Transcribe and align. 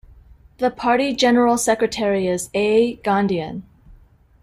The 0.57 0.71
party 0.71 1.13
general 1.15 1.59
secretary 1.59 2.25
is 2.27 2.49
A. 2.55 2.95
Gandhian. 3.05 3.61